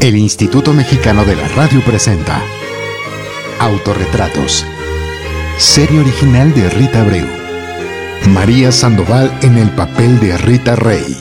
[0.00, 2.40] El Instituto Mexicano de la Radio presenta
[3.58, 4.64] Autorretratos.
[5.58, 7.26] Serie original de Rita Abreu.
[8.28, 11.16] María Sandoval en el papel de Rita Rey.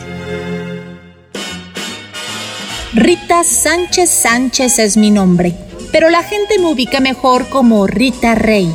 [2.93, 5.55] Rita Sánchez Sánchez es mi nombre,
[5.91, 8.71] pero la gente me ubica mejor como Rita Rey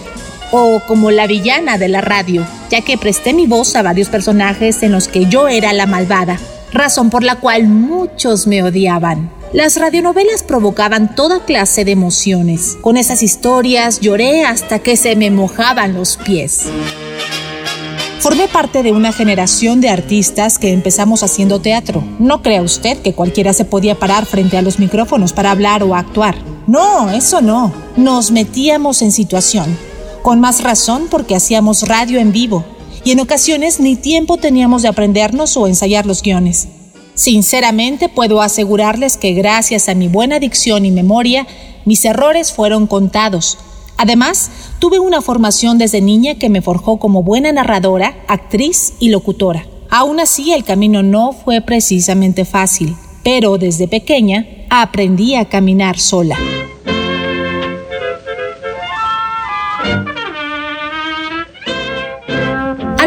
[0.50, 4.82] o como la villana de la radio, ya que presté mi voz a varios personajes
[4.82, 6.40] en los que yo era la malvada,
[6.72, 9.41] razón por la cual muchos me odiaban.
[9.52, 12.78] Las radionovelas provocaban toda clase de emociones.
[12.80, 16.64] Con esas historias lloré hasta que se me mojaban los pies.
[18.20, 22.02] Formé parte de una generación de artistas que empezamos haciendo teatro.
[22.18, 25.94] No crea usted que cualquiera se podía parar frente a los micrófonos para hablar o
[25.94, 26.36] actuar.
[26.66, 27.74] No, eso no.
[27.98, 29.76] Nos metíamos en situación.
[30.22, 32.64] Con más razón porque hacíamos radio en vivo.
[33.04, 36.68] Y en ocasiones ni tiempo teníamos de aprendernos o ensayar los guiones.
[37.14, 41.46] Sinceramente puedo asegurarles que gracias a mi buena dicción y memoria,
[41.84, 43.58] mis errores fueron contados.
[43.98, 49.66] Además, tuve una formación desde niña que me forjó como buena narradora, actriz y locutora.
[49.90, 56.38] Aún así, el camino no fue precisamente fácil, pero desde pequeña aprendí a caminar sola.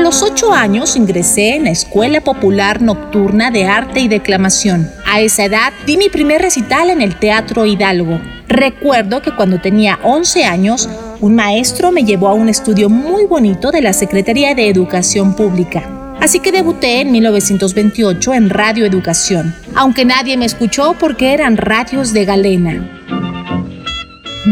[0.05, 4.87] Los ocho años ingresé en la Escuela Popular Nocturna de Arte y Declamación.
[5.03, 8.21] A esa edad di mi primer recital en el Teatro Hidalgo.
[8.47, 10.87] Recuerdo que cuando tenía 11 años,
[11.21, 15.89] un maestro me llevó a un estudio muy bonito de la Secretaría de Educación Pública.
[16.21, 22.13] Así que debuté en 1928 en Radio Educación, aunque nadie me escuchó porque eran radios
[22.13, 22.87] de galena.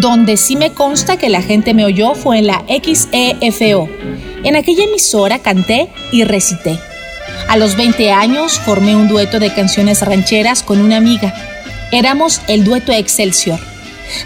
[0.02, 3.88] Donde sí me consta que la gente me oyó fue en la XEFO,
[4.44, 6.80] en aquella emisora canté y recité.
[7.48, 11.34] A los 20 años formé un dueto de canciones rancheras con una amiga.
[11.92, 13.60] Éramos el dueto Excelsior.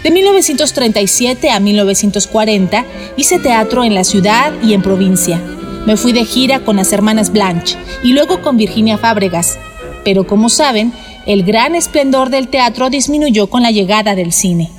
[0.02, 2.84] De 1937 a 1940
[3.16, 5.40] hice teatro en la ciudad y en provincia.
[5.86, 9.58] Me fui de gira con las hermanas Blanche y luego con Virginia Fábregas.
[10.04, 10.92] Pero como saben,
[11.26, 14.70] el gran esplendor del teatro disminuyó con la llegada del cine.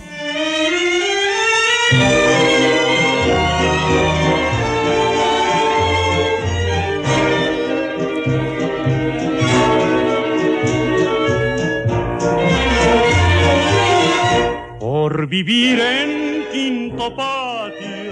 [15.30, 18.10] Vivir en quinto patio.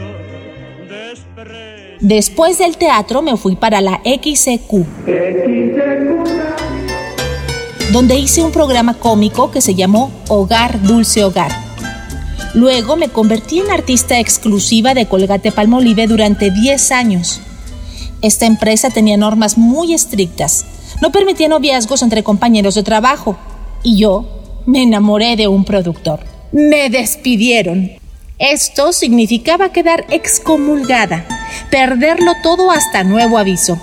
[2.00, 4.86] Después del teatro me fui para la XEQ,
[7.92, 11.52] donde hice un programa cómico que se llamó Hogar Dulce Hogar.
[12.54, 17.42] Luego me convertí en artista exclusiva de Colgate Palmolive durante 10 años.
[18.22, 20.66] Esta empresa tenía normas muy estrictas.
[21.02, 23.38] No permitía noviazgos entre compañeros de trabajo.
[23.82, 24.26] Y yo
[24.66, 27.92] me enamoré de un productor me despidieron.
[28.40, 31.26] Esto significaba quedar excomulgada,
[31.72, 33.80] perderlo todo hasta nuevo aviso.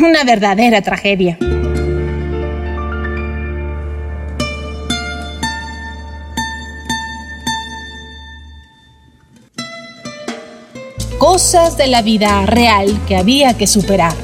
[0.00, 1.38] Una verdadera tragedia.
[11.18, 14.14] Cosas de la vida real que había que superar.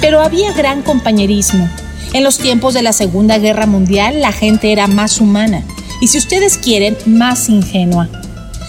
[0.00, 1.68] Pero había gran compañerismo.
[2.14, 5.62] En los tiempos de la Segunda Guerra Mundial la gente era más humana
[6.00, 8.08] y si ustedes quieren, más ingenua.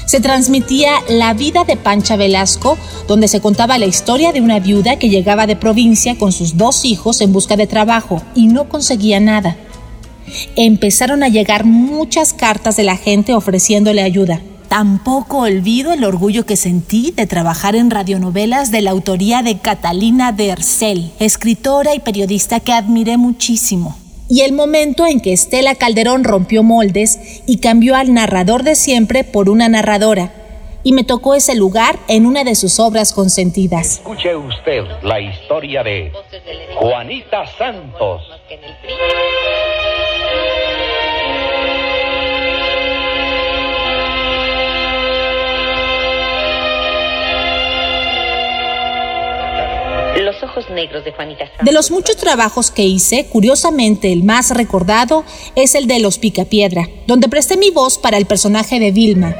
[0.05, 2.77] Se transmitía La vida de Pancha Velasco,
[3.07, 6.83] donde se contaba la historia de una viuda que llegaba de provincia con sus dos
[6.83, 9.55] hijos en busca de trabajo y no conseguía nada.
[10.57, 14.41] Empezaron a llegar muchas cartas de la gente ofreciéndole ayuda.
[14.67, 20.33] Tampoco olvido el orgullo que sentí de trabajar en radionovelas de la autoría de Catalina
[20.33, 24.00] Dercel, escritora y periodista que admiré muchísimo
[24.31, 29.25] y el momento en que Estela Calderón rompió moldes y cambió al narrador de siempre
[29.25, 30.31] por una narradora.
[30.83, 33.95] Y me tocó ese lugar en una de sus obras consentidas.
[33.95, 36.13] Escuche usted la historia de
[36.77, 38.21] Juanita Santos.
[50.71, 55.23] Negros de Juanita De los muchos trabajos que hice, curiosamente el más recordado
[55.55, 59.35] es el de Los Picapiedra, donde presté mi voz para el personaje de Vilma.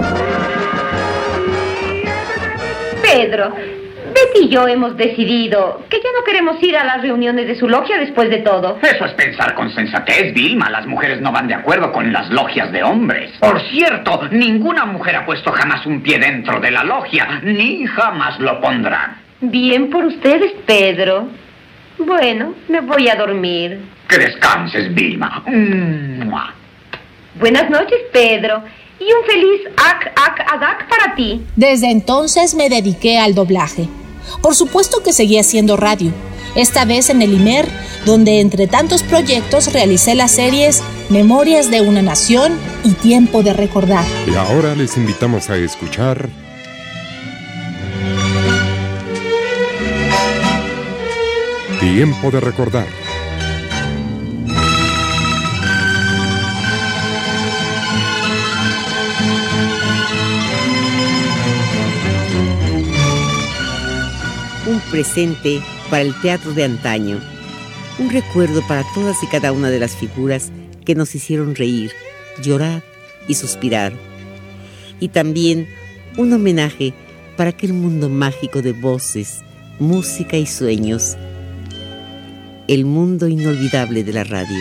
[3.02, 3.54] Pedro,
[4.14, 7.68] Betty y yo hemos decidido que ya no queremos ir a las reuniones de su
[7.68, 8.78] logia después de todo.
[8.82, 10.70] Eso es pensar con sensatez, Vilma.
[10.70, 13.32] Las mujeres no van de acuerdo con las logias de hombres.
[13.40, 18.40] Por cierto, ninguna mujer ha puesto jamás un pie dentro de la logia, ni jamás
[18.40, 19.21] lo pondrán.
[19.42, 21.28] Bien por ustedes, Pedro.
[21.98, 23.80] Bueno, me voy a dormir.
[24.08, 25.44] Que descanses, Vilma.
[27.40, 28.64] Buenas noches, Pedro.
[29.00, 31.42] Y un feliz ac ac adac para ti.
[31.56, 33.88] Desde entonces me dediqué al doblaje.
[34.44, 36.12] Por supuesto que seguí haciendo radio,
[36.56, 37.66] esta vez en el IMER,
[38.06, 42.54] donde entre tantos proyectos realicé las series Memorias de una Nación
[42.84, 44.06] y Tiempo de Recordar.
[44.32, 46.30] Y ahora les invitamos a escuchar
[51.82, 52.86] Tiempo de Recordar.
[64.68, 67.20] Un presente para el teatro de antaño,
[67.98, 70.52] un recuerdo para todas y cada una de las figuras
[70.86, 71.92] que nos hicieron reír,
[72.44, 72.84] llorar
[73.28, 73.92] y suspirar,
[75.00, 75.68] y también
[76.16, 76.94] un homenaje
[77.38, 79.42] para aquel mundo mágico de voces,
[79.80, 81.18] música y sueños,
[82.72, 84.58] el mundo inolvidable de la radio.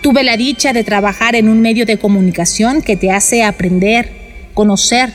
[0.00, 4.12] Tuve la dicha de trabajar en un medio de comunicación que te hace aprender,
[4.54, 5.12] conocer,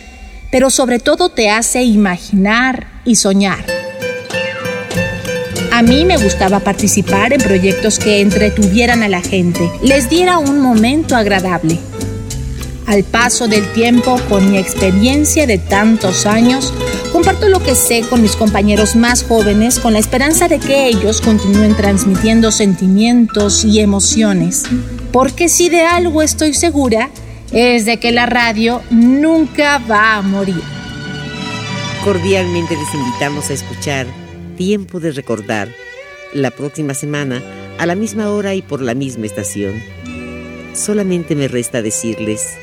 [0.52, 3.64] pero sobre todo te hace imaginar y soñar.
[5.72, 10.60] A mí me gustaba participar en proyectos que entretuvieran a la gente, les diera un
[10.60, 11.80] momento agradable.
[12.90, 16.74] Al paso del tiempo, con mi experiencia de tantos años,
[17.12, 21.22] comparto lo que sé con mis compañeros más jóvenes con la esperanza de que ellos
[21.22, 24.64] continúen transmitiendo sentimientos y emociones.
[25.12, 27.12] Porque si de algo estoy segura,
[27.52, 30.64] es de que la radio nunca va a morir.
[32.04, 34.08] Cordialmente les invitamos a escuchar
[34.58, 35.70] Tiempo de Recordar
[36.34, 37.40] la próxima semana
[37.78, 39.76] a la misma hora y por la misma estación.
[40.74, 42.58] Solamente me resta decirles,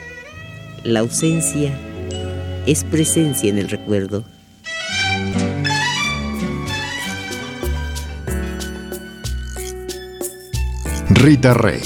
[0.87, 1.77] la ausencia
[2.65, 4.25] es presencia en el recuerdo.
[11.11, 11.81] Rita Rey,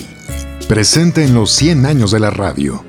[0.69, 2.85] presente en los 100 años de la radio.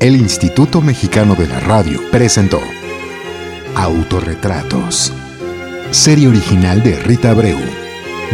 [0.00, 2.60] El Instituto Mexicano de la Radio presentó
[3.74, 5.12] Autorretratos.
[5.90, 7.58] Serie original de Rita Abreu.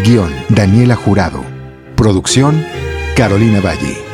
[0.04, 1.44] Guión Daniela Jurado.
[1.96, 2.64] Producción
[3.16, 4.07] Carolina Valle.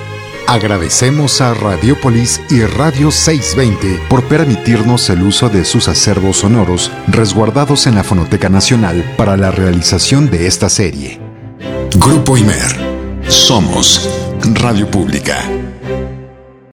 [0.46, 7.86] Agradecemos a Radiopolis y Radio 620 por permitirnos el uso de sus acervos sonoros resguardados
[7.86, 11.18] en la Fonoteca Nacional para la realización de esta serie.
[11.96, 13.24] Grupo Imer.
[13.26, 14.08] Somos
[14.54, 15.42] Radio Pública.